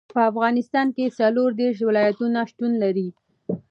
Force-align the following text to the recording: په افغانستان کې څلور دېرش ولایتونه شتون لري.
په 0.13 0.19
افغانستان 0.31 0.87
کې 0.95 1.15
څلور 1.19 1.49
دېرش 1.59 1.79
ولایتونه 1.89 2.39
شتون 2.51 2.71
لري. 2.83 3.07